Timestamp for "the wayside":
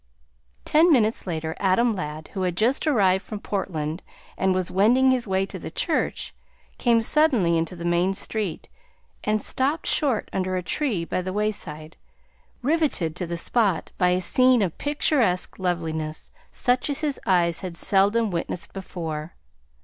11.21-11.97